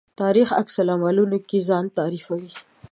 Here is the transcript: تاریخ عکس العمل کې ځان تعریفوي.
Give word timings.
تاریخ 0.21 0.49
عکس 0.59 0.75
العمل 0.81 1.17
کې 1.49 1.59
ځان 1.69 1.85
تعریفوي. 1.97 2.51